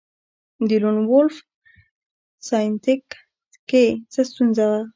[0.67, 1.37] د لون وولف
[2.47, 3.05] ساینتیک
[3.69, 4.79] کې څه ستونزه ده